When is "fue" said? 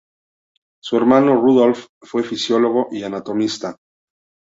2.01-2.23